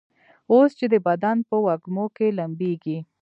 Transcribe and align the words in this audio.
اوس 0.51 0.71
چي 0.77 0.85
دي 0.91 0.99
بدن 1.07 1.37
په 1.47 1.55
وږمو 1.65 2.05
کي 2.15 2.27
لمبیږي 2.37 2.97